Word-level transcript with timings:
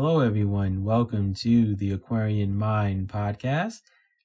Hello, 0.00 0.20
everyone. 0.20 0.84
Welcome 0.84 1.34
to 1.34 1.74
the 1.74 1.90
Aquarian 1.90 2.54
Mind 2.54 3.08
podcast. 3.08 3.80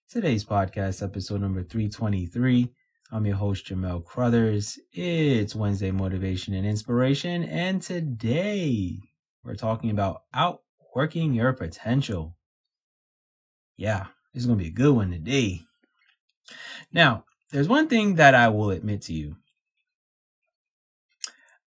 Today's 0.07 0.45
podcast, 0.45 1.01
episode 1.01 1.41
number 1.41 1.63
323. 1.63 2.71
I'm 3.11 3.25
your 3.25 3.37
host, 3.37 3.65
Jamell 3.65 4.03
Crouthers. 4.03 4.77
It's 4.91 5.55
Wednesday 5.55 5.89
Motivation 5.89 6.53
and 6.53 6.67
Inspiration, 6.67 7.45
and 7.45 7.81
today 7.81 8.99
we're 9.43 9.55
talking 9.55 9.89
about 9.89 10.21
outworking 10.31 11.33
your 11.33 11.53
potential. 11.53 12.35
Yeah, 13.75 14.05
this 14.31 14.43
is 14.43 14.45
going 14.45 14.59
to 14.59 14.63
be 14.65 14.69
a 14.69 14.73
good 14.73 14.93
one 14.93 15.09
today. 15.09 15.61
Now, 16.91 17.25
there's 17.51 17.67
one 17.67 17.87
thing 17.87 18.13
that 18.17 18.35
I 18.35 18.49
will 18.49 18.69
admit 18.69 19.01
to 19.03 19.13
you. 19.13 19.37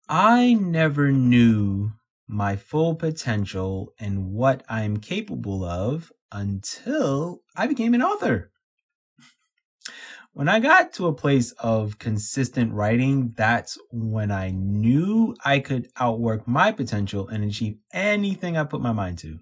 I 0.09 0.55
never 0.55 1.13
knew 1.13 1.93
my 2.27 2.57
full 2.57 2.95
potential 2.95 3.93
and 3.99 4.33
what 4.33 4.63
I'm 4.69 4.97
capable 4.97 5.65
of 5.65 6.13
until 6.33 7.43
I 7.55 7.67
became 7.67 7.95
an 7.95 8.03
author. 8.03 8.51
When 10.33 10.49
I 10.49 10.59
got 10.59 10.93
to 10.95 11.07
a 11.07 11.15
place 11.15 11.53
of 11.53 11.99
consistent 12.01 12.73
writing, 12.73 13.33
that's 13.37 13.79
when 13.93 14.33
I 14.33 14.51
knew 14.51 15.37
I 15.45 15.61
could 15.61 15.89
outwork 15.97 16.49
my 16.49 16.73
potential 16.73 17.29
and 17.29 17.45
achieve 17.45 17.79
anything 17.93 18.57
I 18.57 18.65
put 18.65 18.81
my 18.81 18.91
mind 18.91 19.19
to. 19.19 19.39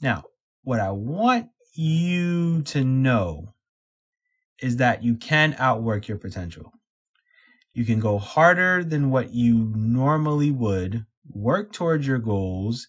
Now, 0.00 0.24
what 0.62 0.78
I 0.78 0.92
want 0.92 1.48
you 1.74 2.62
to 2.62 2.84
know 2.84 3.54
is 4.60 4.76
that 4.76 5.02
you 5.02 5.16
can 5.16 5.56
outwork 5.58 6.06
your 6.06 6.18
potential. 6.18 6.72
You 7.72 7.84
can 7.84 7.98
go 7.98 8.18
harder 8.18 8.84
than 8.84 9.10
what 9.10 9.34
you 9.34 9.72
normally 9.74 10.50
would, 10.50 11.04
work 11.30 11.72
towards 11.72 12.06
your 12.06 12.18
goals 12.18 12.88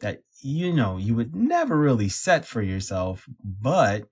that 0.00 0.22
you 0.42 0.72
know 0.72 0.96
you 0.96 1.14
would 1.14 1.34
never 1.34 1.76
really 1.76 2.08
set 2.08 2.44
for 2.44 2.62
yourself, 2.62 3.26
but 3.44 4.04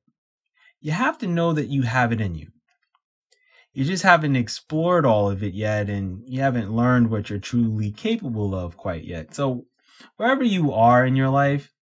you 0.80 0.92
have 0.92 1.18
to 1.18 1.26
know 1.26 1.52
that 1.52 1.68
you 1.68 1.82
have 1.82 2.12
it 2.12 2.20
in 2.20 2.34
you. 2.34 2.48
You 3.72 3.84
just 3.84 4.02
haven't 4.02 4.36
explored 4.36 5.06
all 5.06 5.30
of 5.30 5.42
it 5.42 5.54
yet, 5.54 5.88
and 5.88 6.22
you 6.26 6.40
haven't 6.40 6.74
learned 6.74 7.10
what 7.10 7.30
you're 7.30 7.38
truly 7.38 7.90
capable 7.90 8.54
of 8.54 8.76
quite 8.76 9.04
yet. 9.04 9.34
So, 9.34 9.66
wherever 10.16 10.42
you 10.42 10.72
are 10.72 11.04
in 11.04 11.16
your 11.16 11.28
life, 11.28 11.72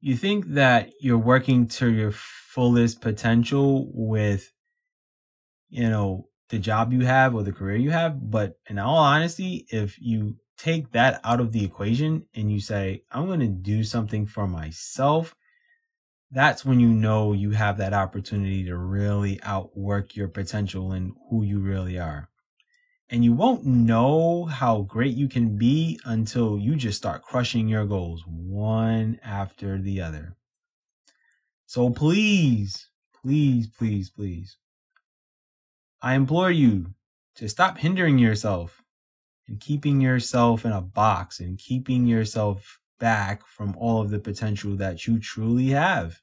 you 0.00 0.16
think 0.16 0.48
that 0.48 0.90
you're 1.00 1.18
working 1.18 1.66
to 1.66 1.90
your 1.90 2.12
fullest 2.12 3.00
potential 3.00 3.90
with 3.92 4.52
you 5.70 5.88
know 5.88 6.28
the 6.48 6.58
job 6.58 6.92
you 6.92 7.04
have 7.04 7.34
or 7.34 7.42
the 7.42 7.52
career 7.52 7.76
you 7.76 7.90
have 7.90 8.30
but 8.30 8.58
in 8.68 8.78
all 8.78 8.96
honesty 8.96 9.66
if 9.70 10.00
you 10.00 10.36
take 10.56 10.90
that 10.92 11.20
out 11.24 11.40
of 11.40 11.52
the 11.52 11.64
equation 11.64 12.26
and 12.34 12.50
you 12.50 12.60
say 12.60 13.02
i'm 13.10 13.26
going 13.26 13.40
to 13.40 13.46
do 13.46 13.84
something 13.84 14.26
for 14.26 14.46
myself 14.46 15.34
that's 16.30 16.64
when 16.64 16.78
you 16.78 16.88
know 16.88 17.32
you 17.32 17.52
have 17.52 17.78
that 17.78 17.94
opportunity 17.94 18.64
to 18.64 18.76
really 18.76 19.40
outwork 19.42 20.14
your 20.14 20.28
potential 20.28 20.92
and 20.92 21.12
who 21.30 21.42
you 21.42 21.58
really 21.58 21.98
are 21.98 22.28
and 23.10 23.24
you 23.24 23.32
won't 23.32 23.64
know 23.64 24.44
how 24.44 24.82
great 24.82 25.16
you 25.16 25.28
can 25.28 25.56
be 25.56 25.98
until 26.04 26.58
you 26.58 26.76
just 26.76 26.98
start 26.98 27.22
crushing 27.22 27.68
your 27.68 27.86
goals 27.86 28.22
one 28.26 29.18
after 29.24 29.78
the 29.78 30.00
other. 30.00 30.36
So 31.66 31.90
please, 31.90 32.88
please, 33.22 33.66
please, 33.66 34.10
please, 34.10 34.56
I 36.00 36.14
implore 36.14 36.50
you 36.50 36.94
to 37.36 37.48
stop 37.48 37.78
hindering 37.78 38.18
yourself 38.18 38.82
and 39.48 39.60
keeping 39.60 40.00
yourself 40.00 40.64
in 40.64 40.72
a 40.72 40.80
box 40.80 41.40
and 41.40 41.58
keeping 41.58 42.06
yourself 42.06 42.80
back 43.00 43.46
from 43.46 43.74
all 43.76 44.00
of 44.00 44.10
the 44.10 44.18
potential 44.18 44.76
that 44.76 45.06
you 45.06 45.18
truly 45.18 45.68
have. 45.68 46.20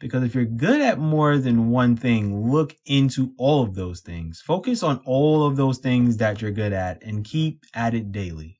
Because 0.00 0.22
if 0.22 0.34
you're 0.34 0.44
good 0.44 0.80
at 0.80 0.98
more 0.98 1.38
than 1.38 1.70
one 1.70 1.96
thing, 1.96 2.50
look 2.50 2.76
into 2.84 3.32
all 3.38 3.62
of 3.62 3.74
those 3.74 4.00
things. 4.00 4.40
Focus 4.40 4.82
on 4.82 5.00
all 5.06 5.46
of 5.46 5.56
those 5.56 5.78
things 5.78 6.16
that 6.18 6.42
you're 6.42 6.50
good 6.50 6.72
at 6.72 7.02
and 7.02 7.24
keep 7.24 7.64
at 7.74 7.94
it 7.94 8.12
daily. 8.12 8.58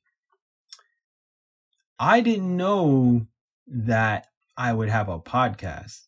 I 1.98 2.20
didn't 2.20 2.56
know 2.56 3.26
that 3.66 4.28
I 4.56 4.72
would 4.72 4.88
have 4.88 5.08
a 5.08 5.18
podcast. 5.18 6.06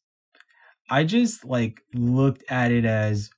I 0.89 1.05
just 1.05 1.45
like 1.45 1.83
looked 1.95 2.45
at 2.49 2.71
it 2.71 2.85
as, 2.85 3.31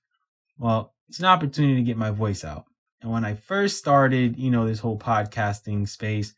well, 0.58 0.94
it's 1.08 1.18
an 1.18 1.24
opportunity 1.24 1.76
to 1.76 1.82
get 1.82 1.96
my 1.96 2.10
voice 2.10 2.44
out. 2.44 2.66
And 3.00 3.10
when 3.10 3.24
I 3.24 3.34
first 3.34 3.78
started, 3.78 4.36
you 4.38 4.50
know, 4.50 4.66
this 4.66 4.80
whole 4.80 4.98
podcasting 4.98 5.88
space, 5.88 6.34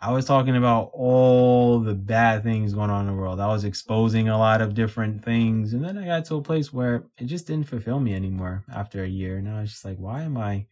I 0.00 0.10
was 0.10 0.24
talking 0.24 0.56
about 0.56 0.90
all 0.94 1.78
the 1.78 1.94
bad 1.94 2.42
things 2.42 2.74
going 2.74 2.90
on 2.90 3.06
in 3.06 3.14
the 3.14 3.20
world. 3.20 3.38
I 3.38 3.46
was 3.46 3.64
exposing 3.64 4.28
a 4.28 4.38
lot 4.38 4.60
of 4.60 4.74
different 4.74 5.24
things. 5.24 5.74
And 5.74 5.84
then 5.84 5.96
I 5.96 6.06
got 6.06 6.24
to 6.24 6.36
a 6.36 6.42
place 6.42 6.72
where 6.72 7.04
it 7.18 7.26
just 7.26 7.46
didn't 7.46 7.68
fulfill 7.68 8.00
me 8.00 8.14
anymore 8.14 8.64
after 8.72 9.04
a 9.04 9.08
year. 9.08 9.36
And 9.36 9.48
I 9.48 9.60
was 9.60 9.70
just 9.70 9.84
like, 9.84 9.98
why 9.98 10.22
am 10.22 10.36
I 10.36 10.66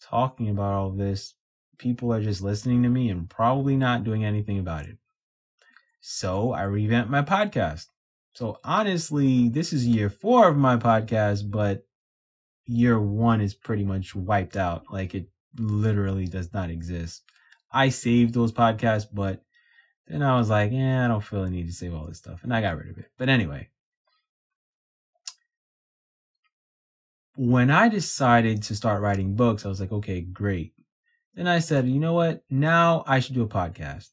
talking 0.00 0.48
about 0.48 0.74
all 0.74 0.90
this? 0.90 1.34
People 1.78 2.12
are 2.12 2.22
just 2.22 2.40
listening 2.40 2.84
to 2.84 2.88
me 2.88 3.08
and 3.08 3.28
probably 3.28 3.74
not 3.74 4.04
doing 4.04 4.24
anything 4.24 4.60
about 4.60 4.84
it. 4.84 4.98
So 6.00 6.52
I 6.52 6.62
revamped 6.62 7.10
my 7.10 7.22
podcast. 7.22 7.86
So 8.34 8.58
honestly, 8.62 9.48
this 9.48 9.72
is 9.72 9.86
year 9.86 10.08
four 10.08 10.48
of 10.48 10.56
my 10.56 10.76
podcast, 10.76 11.50
but 11.50 11.84
year 12.72 13.00
one 13.00 13.40
is 13.40 13.54
pretty 13.54 13.84
much 13.84 14.14
wiped 14.14 14.56
out. 14.56 14.84
Like 14.90 15.14
it 15.14 15.28
literally 15.58 16.26
does 16.26 16.52
not 16.52 16.70
exist. 16.70 17.22
I 17.70 17.88
saved 17.88 18.34
those 18.34 18.52
podcasts, 18.52 19.06
but 19.12 19.42
then 20.06 20.22
I 20.22 20.36
was 20.36 20.50
like, 20.50 20.72
yeah, 20.72 21.04
I 21.04 21.08
don't 21.08 21.24
feel 21.24 21.44
the 21.44 21.50
need 21.50 21.66
to 21.66 21.72
save 21.72 21.94
all 21.94 22.06
this 22.06 22.18
stuff. 22.18 22.42
And 22.42 22.54
I 22.54 22.60
got 22.60 22.76
rid 22.76 22.90
of 22.90 22.98
it. 22.98 23.10
But 23.18 23.28
anyway, 23.28 23.68
when 27.36 27.70
I 27.70 27.88
decided 27.88 28.62
to 28.64 28.76
start 28.76 29.00
writing 29.00 29.34
books, 29.34 29.64
I 29.64 29.68
was 29.68 29.80
like, 29.80 29.92
okay, 29.92 30.20
great. 30.20 30.74
Then 31.34 31.46
I 31.46 31.60
said, 31.60 31.88
you 31.88 31.98
know 31.98 32.12
what? 32.12 32.42
Now 32.50 33.04
I 33.06 33.20
should 33.20 33.34
do 33.34 33.42
a 33.42 33.48
podcast. 33.48 34.08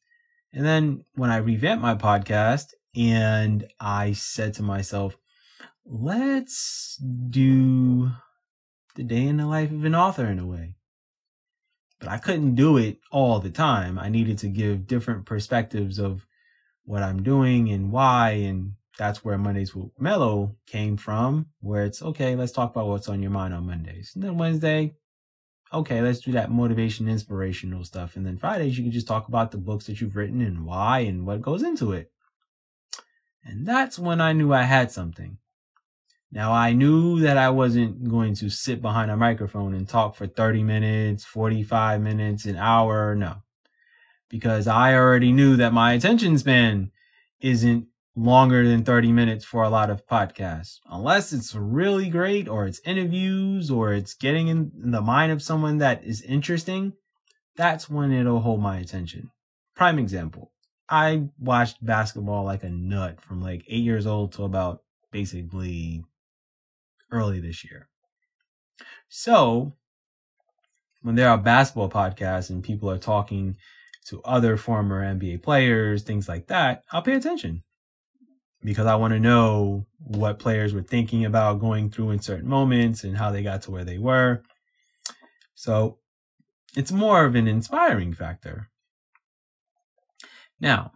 And 0.53 0.65
then 0.65 1.03
when 1.15 1.29
I 1.29 1.37
revamped 1.37 1.81
my 1.81 1.95
podcast 1.95 2.67
and 2.95 3.67
I 3.79 4.13
said 4.13 4.53
to 4.55 4.63
myself, 4.63 5.17
let's 5.85 6.97
do 7.29 8.11
the 8.99 9.05
day 9.05 9.25
in 9.25 9.37
the 9.37 9.47
life 9.47 9.71
of 9.71 9.85
an 9.85 9.95
author 9.95 10.25
in 10.27 10.39
a 10.39 10.45
way 10.45 10.75
but 11.99 12.07
I 12.09 12.17
couldn't 12.17 12.55
do 12.55 12.77
it 12.77 12.99
all 13.11 13.39
the 13.39 13.49
time. 13.49 13.99
I 13.99 14.09
needed 14.09 14.37
to 14.39 14.47
give 14.47 14.87
different 14.87 15.25
perspectives 15.25 15.99
of 15.99 16.25
what 16.85 17.03
I'm 17.03 17.23
doing 17.23 17.69
and 17.69 17.91
why. 17.91 18.31
And 18.31 18.73
that's 18.97 19.23
where 19.23 19.37
Mondays 19.37 19.75
with 19.75 19.91
Mellow 19.99 20.55
came 20.65 20.95
from, 20.97 21.47
where 21.59 21.83
it's 21.83 22.01
okay, 22.01 22.35
let's 22.35 22.53
talk 22.53 22.71
about 22.71 22.87
what's 22.87 23.09
on 23.09 23.21
your 23.21 23.31
mind 23.31 23.53
on 23.53 23.65
Mondays. 23.65 24.13
And 24.15 24.23
then 24.23 24.37
Wednesday, 24.37 24.95
okay, 25.73 26.01
let's 26.01 26.21
do 26.21 26.31
that 26.31 26.51
motivation, 26.51 27.09
inspirational 27.09 27.83
stuff. 27.83 28.15
And 28.15 28.25
then 28.25 28.37
Fridays, 28.37 28.77
you 28.77 28.83
can 28.83 28.93
just 28.93 29.07
talk 29.07 29.27
about 29.27 29.51
the 29.51 29.57
books 29.57 29.85
that 29.87 29.99
you've 29.99 30.15
written 30.15 30.41
and 30.41 30.65
why 30.65 30.99
and 30.99 31.25
what 31.25 31.41
goes 31.41 31.63
into 31.63 31.91
it. 31.91 32.11
And 33.43 33.67
that's 33.67 33.99
when 33.99 34.21
I 34.21 34.31
knew 34.31 34.53
I 34.53 34.63
had 34.63 34.91
something. 34.91 35.37
Now 36.31 36.51
I 36.53 36.73
knew 36.73 37.19
that 37.21 37.37
I 37.37 37.49
wasn't 37.49 38.07
going 38.07 38.35
to 38.35 38.49
sit 38.49 38.81
behind 38.81 39.09
a 39.09 39.17
microphone 39.17 39.73
and 39.73 39.87
talk 39.87 40.15
for 40.15 40.27
30 40.27 40.63
minutes, 40.63 41.25
45 41.25 42.01
minutes, 42.01 42.45
an 42.45 42.55
hour. 42.55 43.15
No, 43.15 43.37
because 44.29 44.67
I 44.67 44.93
already 44.93 45.31
knew 45.31 45.55
that 45.57 45.73
my 45.73 45.93
attention 45.93 46.37
span 46.37 46.91
isn't 47.41 47.87
longer 48.15 48.67
than 48.67 48.83
30 48.83 49.11
minutes 49.11 49.45
for 49.45 49.63
a 49.63 49.69
lot 49.69 49.89
of 49.89 50.05
podcasts, 50.05 50.79
unless 50.89 51.33
it's 51.33 51.55
really 51.55 52.09
great 52.09 52.47
or 52.47 52.65
it's 52.65 52.81
interviews 52.85 53.71
or 53.71 53.93
it's 53.93 54.13
getting 54.13 54.49
in 54.49 54.71
the 54.75 55.01
mind 55.01 55.31
of 55.31 55.41
someone 55.41 55.77
that 55.77 56.03
is 56.03 56.21
interesting. 56.21 56.93
That's 57.55 57.89
when 57.89 58.11
it'll 58.11 58.41
hold 58.41 58.61
my 58.61 58.77
attention. 58.77 59.31
Prime 59.75 59.97
example. 59.97 60.51
I 60.89 61.29
watched 61.39 61.83
basketball 61.85 62.43
like 62.43 62.63
a 62.63 62.69
nut 62.69 63.21
from 63.21 63.41
like 63.41 63.63
eight 63.67 63.83
years 63.83 64.05
old 64.07 64.33
to 64.33 64.43
about 64.43 64.83
basically 65.11 66.03
early 67.11 67.39
this 67.39 67.63
year. 67.63 67.87
So, 69.07 69.73
when 71.01 71.15
there 71.15 71.29
are 71.29 71.37
basketball 71.37 71.89
podcasts 71.89 72.49
and 72.49 72.63
people 72.63 72.89
are 72.89 72.97
talking 72.97 73.55
to 74.07 74.21
other 74.23 74.57
former 74.57 75.01
NBA 75.03 75.41
players, 75.41 76.03
things 76.03 76.27
like 76.27 76.47
that, 76.47 76.83
I'll 76.91 77.01
pay 77.01 77.13
attention 77.13 77.63
because 78.63 78.85
I 78.85 78.95
want 78.95 79.13
to 79.13 79.19
know 79.19 79.85
what 79.99 80.39
players 80.39 80.73
were 80.73 80.83
thinking 80.83 81.25
about 81.25 81.59
going 81.59 81.89
through 81.89 82.11
in 82.11 82.19
certain 82.19 82.49
moments 82.49 83.03
and 83.03 83.17
how 83.17 83.31
they 83.31 83.41
got 83.41 83.61
to 83.63 83.71
where 83.71 83.85
they 83.85 83.97
were. 83.97 84.43
So, 85.55 85.97
it's 86.75 86.91
more 86.91 87.25
of 87.25 87.35
an 87.35 87.47
inspiring 87.47 88.13
factor. 88.13 88.69
Now, 90.59 90.91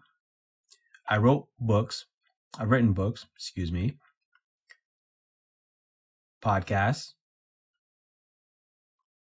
I 1.10 1.18
wrote 1.18 1.48
books. 1.60 2.06
I've 2.60 2.70
written 2.70 2.94
books, 2.94 3.26
excuse 3.36 3.72
me, 3.72 3.98
podcasts, 6.44 7.14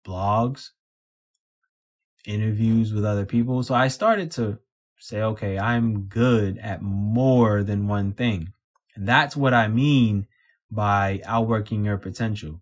blogs, 0.06 0.70
interviews 2.26 2.92
with 2.92 3.04
other 3.04 3.24
people. 3.24 3.62
So 3.62 3.74
I 3.74 3.88
started 3.88 4.30
to 4.32 4.58
say, 4.98 5.22
okay, 5.22 5.58
I'm 5.58 6.02
good 6.02 6.58
at 6.58 6.82
more 6.82 7.62
than 7.62 7.88
one 7.88 8.12
thing. 8.12 8.52
And 8.94 9.06
that's 9.06 9.36
what 9.36 9.54
I 9.54 9.68
mean 9.68 10.26
by 10.70 11.20
outworking 11.24 11.84
your 11.84 11.98
potential. 11.98 12.60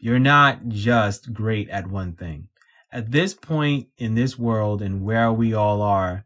You're 0.00 0.18
not 0.18 0.68
just 0.68 1.32
great 1.32 1.68
at 1.70 1.88
one 1.88 2.14
thing. 2.14 2.48
At 2.90 3.10
this 3.10 3.34
point 3.34 3.88
in 3.98 4.14
this 4.14 4.38
world 4.38 4.80
and 4.80 5.04
where 5.04 5.32
we 5.32 5.52
all 5.54 5.82
are, 5.82 6.24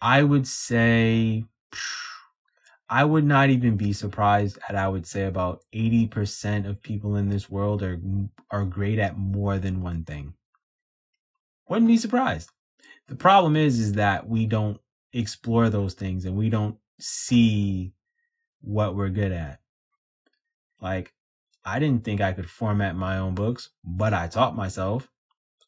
I 0.00 0.22
would 0.22 0.46
say, 0.46 1.44
I 2.92 3.04
would 3.04 3.24
not 3.24 3.48
even 3.48 3.78
be 3.78 3.94
surprised 3.94 4.58
at, 4.68 4.76
I 4.76 4.86
would 4.86 5.06
say 5.06 5.24
about 5.24 5.64
80% 5.74 6.68
of 6.68 6.82
people 6.82 7.16
in 7.16 7.30
this 7.30 7.48
world 7.48 7.82
are, 7.82 7.98
are 8.50 8.66
great 8.66 8.98
at 8.98 9.16
more 9.16 9.58
than 9.58 9.80
one 9.80 10.04
thing. 10.04 10.34
Wouldn't 11.70 11.88
be 11.88 11.96
surprised. 11.96 12.50
The 13.08 13.16
problem 13.16 13.56
is, 13.56 13.80
is 13.80 13.94
that 13.94 14.28
we 14.28 14.44
don't 14.44 14.78
explore 15.14 15.70
those 15.70 15.94
things 15.94 16.26
and 16.26 16.36
we 16.36 16.50
don't 16.50 16.76
see 17.00 17.94
what 18.60 18.94
we're 18.94 19.08
good 19.08 19.32
at. 19.32 19.60
Like, 20.78 21.14
I 21.64 21.78
didn't 21.78 22.04
think 22.04 22.20
I 22.20 22.34
could 22.34 22.50
format 22.50 22.94
my 22.94 23.16
own 23.16 23.34
books, 23.34 23.70
but 23.82 24.12
I 24.12 24.28
taught 24.28 24.54
myself. 24.54 25.08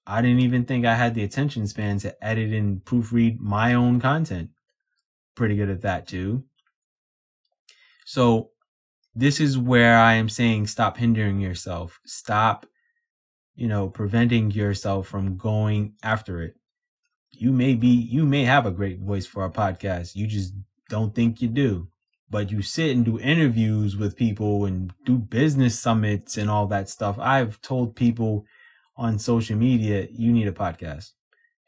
I 0.07 0.21
didn't 0.21 0.41
even 0.41 0.67
think 0.67 0.85
I 0.85 0.95
had 0.95 1.15
the 1.15 1.25
attention 1.25 1.67
span 1.69 2.01
to 2.01 2.23
edit 2.23 2.53
and 2.53 2.85
proofread 2.85 3.41
my 3.41 3.73
own 3.73 3.99
content. 3.99 4.51
Pretty 5.35 5.57
good 5.57 5.71
at 5.71 5.81
that 5.81 6.07
too. 6.07 6.45
So 8.05 8.51
this 9.15 9.41
is 9.41 9.59
where 9.59 9.97
I 9.97 10.15
am 10.15 10.29
saying 10.29 10.67
stop 10.67 10.97
hindering 10.97 11.41
yourself. 11.41 12.01
Stop, 12.05 12.67
you 13.55 13.69
know, 13.69 13.89
preventing 13.89 14.51
yourself 14.51 15.09
from 15.09 15.37
going 15.37 15.95
after 16.03 16.43
it. 16.43 16.55
You 17.31 17.53
may 17.53 17.75
be, 17.75 17.89
you 17.89 18.25
may 18.25 18.45
have 18.45 18.67
a 18.67 18.71
great 18.71 19.01
voice 19.01 19.27
for 19.27 19.45
a 19.45 19.51
podcast. 19.51 20.15
You 20.15 20.27
just 20.27 20.55
don't 20.89 21.15
think 21.15 21.43
you 21.43 21.49
do 21.49 21.89
but 22.35 22.51
you 22.51 22.63
sit 22.63 22.97
and 22.97 23.05
do 23.05 23.17
interviews 23.21 23.97
with 23.97 24.17
people 24.17 24.65
and 24.65 24.93
do 25.05 25.17
business 25.17 25.79
summits 25.79 26.37
and 26.37 26.51
all 26.51 26.67
that 26.67 26.89
stuff. 26.89 27.17
I've 27.19 27.61
told 27.61 27.95
people 27.95 28.45
on 28.97 29.21
social 29.21 29.57
media, 29.57 30.09
you 30.11 30.33
need 30.33 30.49
a 30.49 30.53
podcast 30.53 31.11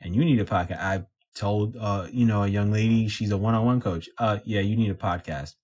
and 0.00 0.16
you 0.16 0.24
need 0.24 0.40
a 0.40 0.44
podcast. 0.44 0.82
I've 0.82 1.06
told, 1.36 1.76
uh, 1.76 2.08
you 2.10 2.26
know, 2.26 2.42
a 2.42 2.48
young 2.48 2.72
lady, 2.72 3.06
she's 3.06 3.30
a 3.30 3.36
one-on-one 3.36 3.80
coach. 3.80 4.08
Uh, 4.18 4.38
yeah, 4.44 4.60
you 4.60 4.74
need 4.74 4.90
a 4.90 4.94
podcast. 4.94 5.54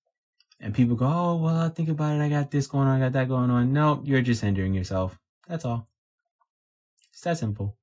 And 0.63 0.73
people 0.73 0.95
go, 0.95 1.07
Oh, 1.07 1.37
well, 1.37 1.57
I'll 1.57 1.71
think 1.71 1.89
about 1.89 2.17
it. 2.17 2.23
I 2.23 2.29
got 2.29 2.51
this 2.51 2.69
going 2.69 2.87
on. 2.87 2.97
I 2.97 3.05
got 3.05 3.13
that 3.13 3.29
going 3.29 3.51
on. 3.51 3.73
No, 3.73 4.01
you're 4.05 4.23
just 4.23 4.43
hindering 4.43 4.73
yourself. 4.73 5.19
That's 5.49 5.65
all. 5.65 5.89
It's 7.13 7.23
that 7.23 7.37
simple. 7.37 7.77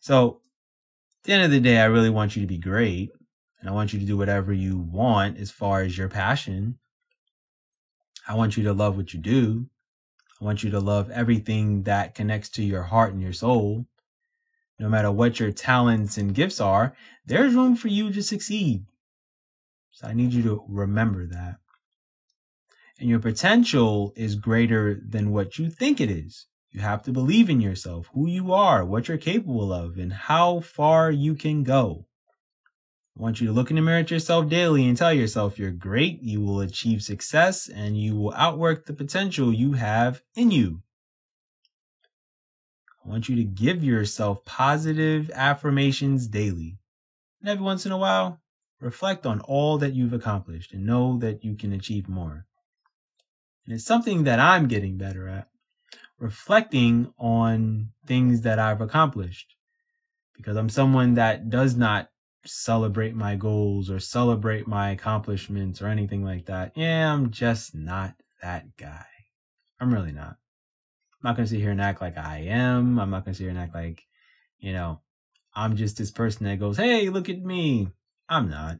So 0.00 0.40
at 1.20 1.24
the 1.24 1.32
end 1.34 1.44
of 1.44 1.50
the 1.50 1.60
day, 1.60 1.78
I 1.78 1.84
really 1.84 2.10
want 2.10 2.34
you 2.34 2.42
to 2.42 2.48
be 2.48 2.58
great 2.58 3.12
and 3.60 3.68
I 3.68 3.72
want 3.72 3.92
you 3.92 4.00
to 4.00 4.06
do 4.06 4.16
whatever 4.16 4.52
you 4.52 4.78
want 4.78 5.38
as 5.38 5.50
far 5.50 5.82
as 5.82 5.96
your 5.96 6.08
passion. 6.08 6.78
I 8.26 8.34
want 8.34 8.56
you 8.56 8.64
to 8.64 8.72
love 8.72 8.96
what 8.96 9.12
you 9.12 9.20
do. 9.20 9.66
I 10.40 10.44
want 10.44 10.64
you 10.64 10.70
to 10.70 10.80
love 10.80 11.10
everything 11.10 11.82
that 11.82 12.14
connects 12.14 12.48
to 12.50 12.64
your 12.64 12.84
heart 12.84 13.12
and 13.12 13.22
your 13.22 13.32
soul. 13.32 13.86
No 14.78 14.88
matter 14.88 15.12
what 15.12 15.38
your 15.38 15.52
talents 15.52 16.16
and 16.16 16.34
gifts 16.34 16.60
are, 16.60 16.96
there's 17.24 17.54
room 17.54 17.76
for 17.76 17.88
you 17.88 18.12
to 18.12 18.22
succeed. 18.22 18.86
So 19.92 20.08
I 20.08 20.14
need 20.14 20.32
you 20.32 20.42
to 20.42 20.64
remember 20.68 21.26
that. 21.26 21.56
And 22.98 23.08
your 23.08 23.18
potential 23.18 24.12
is 24.16 24.34
greater 24.34 25.00
than 25.06 25.32
what 25.32 25.58
you 25.58 25.70
think 25.70 26.00
it 26.00 26.10
is. 26.10 26.46
You 26.70 26.80
have 26.80 27.02
to 27.02 27.12
believe 27.12 27.50
in 27.50 27.60
yourself, 27.60 28.08
who 28.14 28.26
you 28.26 28.52
are, 28.52 28.84
what 28.84 29.08
you're 29.08 29.18
capable 29.18 29.72
of, 29.72 29.98
and 29.98 30.12
how 30.12 30.60
far 30.60 31.10
you 31.10 31.34
can 31.34 31.62
go. 31.62 32.06
I 33.18 33.22
want 33.22 33.42
you 33.42 33.46
to 33.48 33.52
look 33.52 33.68
in 33.68 33.76
the 33.76 33.82
mirror 33.82 33.98
at 33.98 34.10
yourself 34.10 34.48
daily 34.48 34.88
and 34.88 34.96
tell 34.96 35.12
yourself 35.12 35.58
you're 35.58 35.70
great, 35.70 36.22
you 36.22 36.40
will 36.40 36.60
achieve 36.60 37.02
success, 37.02 37.68
and 37.68 38.00
you 38.00 38.16
will 38.16 38.32
outwork 38.32 38.86
the 38.86 38.94
potential 38.94 39.52
you 39.52 39.74
have 39.74 40.22
in 40.34 40.50
you. 40.50 40.82
I 43.04 43.08
want 43.10 43.28
you 43.28 43.36
to 43.36 43.44
give 43.44 43.84
yourself 43.84 44.42
positive 44.46 45.30
affirmations 45.34 46.26
daily. 46.26 46.78
And 47.40 47.50
every 47.50 47.64
once 47.64 47.84
in 47.84 47.92
a 47.92 47.98
while, 47.98 48.41
reflect 48.82 49.24
on 49.24 49.40
all 49.40 49.78
that 49.78 49.94
you've 49.94 50.12
accomplished 50.12 50.72
and 50.72 50.84
know 50.84 51.18
that 51.18 51.44
you 51.44 51.54
can 51.54 51.72
achieve 51.72 52.08
more. 52.08 52.46
And 53.64 53.74
it's 53.74 53.84
something 53.84 54.24
that 54.24 54.40
I'm 54.40 54.66
getting 54.66 54.98
better 54.98 55.28
at 55.28 55.48
reflecting 56.18 57.12
on 57.18 57.90
things 58.06 58.42
that 58.42 58.58
I've 58.58 58.80
accomplished 58.80 59.56
because 60.36 60.56
I'm 60.56 60.68
someone 60.68 61.14
that 61.14 61.48
does 61.48 61.76
not 61.76 62.10
celebrate 62.44 63.14
my 63.14 63.36
goals 63.36 63.90
or 63.90 64.00
celebrate 64.00 64.66
my 64.66 64.90
accomplishments 64.90 65.80
or 65.80 65.86
anything 65.86 66.24
like 66.24 66.46
that. 66.46 66.72
Yeah, 66.74 67.12
I'm 67.12 67.30
just 67.30 67.74
not 67.74 68.14
that 68.42 68.76
guy. 68.76 69.06
I'm 69.80 69.94
really 69.94 70.12
not. 70.12 70.36
I'm 71.12 71.30
not 71.30 71.36
going 71.36 71.46
to 71.46 71.50
sit 71.50 71.60
here 71.60 71.70
and 71.70 71.80
act 71.80 72.00
like 72.00 72.18
I 72.18 72.38
am. 72.48 72.98
I'm 72.98 73.10
not 73.10 73.24
going 73.24 73.34
to 73.34 73.38
sit 73.38 73.44
here 73.44 73.50
and 73.50 73.58
act 73.58 73.74
like, 73.74 74.02
you 74.58 74.72
know, 74.72 75.00
I'm 75.54 75.76
just 75.76 75.98
this 75.98 76.10
person 76.10 76.46
that 76.46 76.58
goes, 76.58 76.76
hey, 76.76 77.08
look 77.10 77.28
at 77.28 77.42
me. 77.42 77.88
I'm 78.32 78.48
not. 78.48 78.78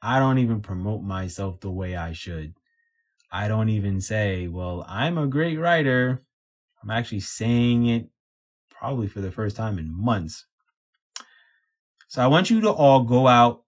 I 0.00 0.18
don't 0.18 0.38
even 0.38 0.60
promote 0.60 1.02
myself 1.02 1.60
the 1.60 1.70
way 1.70 1.96
I 1.96 2.12
should. 2.12 2.54
I 3.32 3.48
don't 3.48 3.68
even 3.68 4.00
say, 4.00 4.46
well, 4.48 4.84
I'm 4.86 5.18
a 5.18 5.26
great 5.26 5.58
writer. 5.58 6.22
I'm 6.82 6.90
actually 6.90 7.20
saying 7.20 7.86
it 7.86 8.08
probably 8.70 9.08
for 9.08 9.20
the 9.20 9.32
first 9.32 9.56
time 9.56 9.78
in 9.78 9.90
months 9.90 10.46
so 12.14 12.22
I 12.22 12.28
want 12.28 12.48
you 12.48 12.60
to 12.60 12.70
all 12.70 13.02
go 13.02 13.26
out 13.26 13.64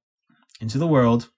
into 0.60 0.78
the 0.78 0.86
world 0.86 1.30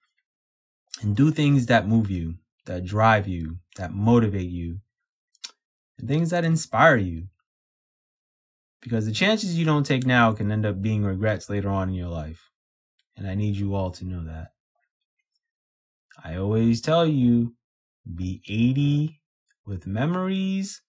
and 1.01 1.17
do 1.17 1.31
things 1.31 1.65
that 1.65 1.89
move 1.89 2.11
you, 2.11 2.35
that 2.67 2.85
drive 2.85 3.27
you, 3.27 3.61
that 3.77 3.95
motivate 3.95 4.51
you, 4.51 4.81
and 5.99 6.07
things 6.07 6.29
that 6.29 6.45
inspire 6.45 6.99
you. 6.99 7.29
Because 8.83 9.07
the 9.07 9.13
chances 9.13 9.59
you 9.59 9.65
don't 9.65 9.87
take 9.87 10.05
now 10.05 10.33
can 10.33 10.53
end 10.53 10.67
up 10.67 10.83
being 10.83 11.03
regrets 11.03 11.49
later 11.49 11.71
on 11.71 11.89
in 11.89 11.95
your 11.95 12.11
life. 12.11 12.48
And 13.19 13.29
I 13.29 13.35
need 13.35 13.57
you 13.57 13.75
all 13.75 13.91
to 13.91 14.05
know 14.05 14.25
that. 14.25 14.53
I 16.25 16.37
always 16.37 16.81
tell 16.81 17.05
you 17.05 17.55
be 18.15 18.41
80 18.49 19.21
with 19.67 19.89
memories, 19.89 20.81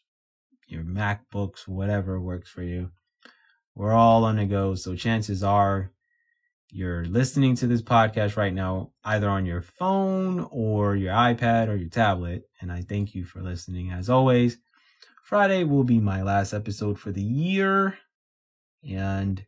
your 0.66 0.84
MacBooks, 0.84 1.66
whatever 1.66 2.20
works 2.20 2.50
for 2.50 2.62
you. 2.62 2.90
We're 3.74 3.94
all 3.94 4.24
on 4.24 4.36
the 4.36 4.44
go. 4.44 4.74
So 4.74 4.94
chances 4.94 5.42
are 5.42 5.90
you're 6.70 7.06
listening 7.06 7.56
to 7.56 7.66
this 7.66 7.80
podcast 7.80 8.36
right 8.36 8.52
now, 8.52 8.92
either 9.04 9.28
on 9.28 9.46
your 9.46 9.62
phone 9.62 10.46
or 10.50 10.96
your 10.96 11.14
iPad 11.14 11.68
or 11.68 11.76
your 11.76 11.88
tablet. 11.88 12.44
And 12.60 12.70
I 12.70 12.82
thank 12.82 13.14
you 13.14 13.24
for 13.24 13.40
listening. 13.40 13.90
As 13.90 14.10
always, 14.10 14.58
Friday 15.24 15.64
will 15.64 15.84
be 15.84 15.98
my 15.98 16.22
last 16.22 16.52
episode 16.52 16.98
for 17.00 17.10
the 17.10 17.22
year. 17.22 17.96
And 18.86 19.44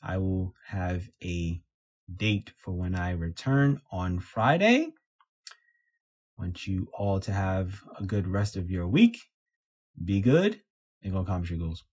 I 0.00 0.18
will 0.18 0.54
have 0.68 1.08
a 1.24 1.60
date 2.16 2.52
for 2.56 2.70
when 2.70 2.94
I 2.94 3.12
return 3.12 3.80
on 3.90 4.20
Friday. 4.20 4.92
Want 6.40 6.66
you 6.66 6.88
all 6.94 7.20
to 7.20 7.32
have 7.32 7.82
a 7.98 8.02
good 8.02 8.26
rest 8.26 8.56
of 8.56 8.70
your 8.70 8.88
week. 8.88 9.18
Be 10.02 10.22
good 10.22 10.62
and 11.02 11.12
go 11.12 11.18
accomplish 11.18 11.50
your 11.50 11.58
goals. 11.58 11.84